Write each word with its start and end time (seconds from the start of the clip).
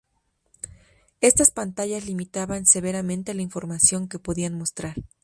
Estas 1.19 1.51
pantallas 1.51 2.07
limitaban 2.07 2.65
severamente 2.65 3.35
la 3.35 3.43
información 3.43 4.07
que 4.07 4.17
podían 4.17 4.55
mostrar. 4.57 4.95